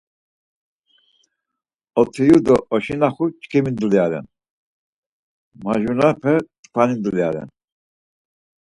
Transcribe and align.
Otiru 1.99 2.39
do 2.45 2.55
oşinaxu 2.75 3.25
çkimi 3.41 3.71
dulya 3.77 4.05
ren, 4.11 4.25
majuranepe 5.63 6.33
tkvani 6.61 6.95
dulya 7.03 7.29
ren. 7.33 7.49